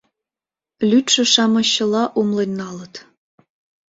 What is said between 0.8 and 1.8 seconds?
Лӱдшӧ-шамыч